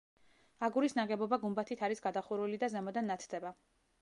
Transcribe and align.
აგურის 0.67 0.95
ნაგებობა 0.99 1.39
გუმბათით 1.43 1.83
არის 1.89 2.03
გადახურული 2.07 2.61
და 2.65 2.71
ზემოდან 2.77 3.13
ნათდება. 3.15 3.55